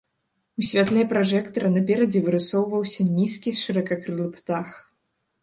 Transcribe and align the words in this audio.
У 0.61 0.63
святле 0.69 1.03
пражэктара 1.11 1.69
наперадзе 1.75 2.23
вырысоўваўся 2.29 3.07
нізкі, 3.19 3.55
шыракакрылы 3.61 4.27
птах. 4.41 4.67